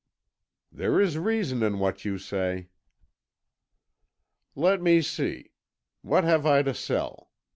"There 0.71 0.99
is 0.99 1.19
reason 1.19 1.61
in 1.61 1.77
what 1.77 2.05
you 2.05 2.17
say." 2.17 2.69
"Let 4.55 4.81
me 4.81 5.03
see. 5.03 5.51
What 6.01 6.23
have 6.23 6.43
I 6.43 6.63
to 6.63 6.73
sell? 6.73 7.29